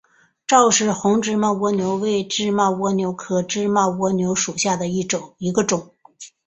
[0.47, 5.93] 赵氏红芝麻蜗牛为芝麻蜗牛科芝麻蜗牛属下的一个种。